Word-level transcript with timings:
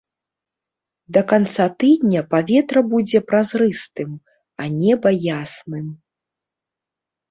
Да 1.17 1.21
канца 1.31 1.67
тыдня 1.83 2.21
паветра 2.33 2.85
будзе 2.95 3.23
празрыстым, 3.29 4.11
а 4.61 4.75
неба 4.83 5.09
ясным. 5.43 5.87